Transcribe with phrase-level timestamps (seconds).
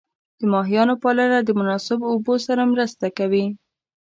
[0.39, 3.45] د ماهیانو پالنه د مناسب اوبو سره مرسته کوي.